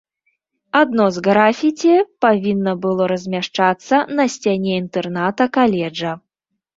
[0.79, 1.91] Адно з графіці
[2.25, 6.11] павінна было размяшчацца на сцяне інтэрната каледжа.